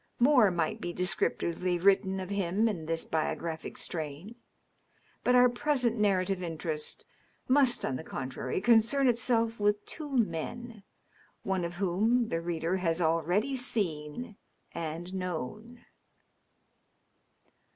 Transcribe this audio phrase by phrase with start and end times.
[0.17, 4.33] More might descriptively be written of him in this biographic strain.
[5.23, 7.05] But our present narrative interest
[7.47, 10.81] must on the contrary concern itself with two men,
[11.43, 14.37] one of whom the reader has already seen
[14.73, 15.85] and known.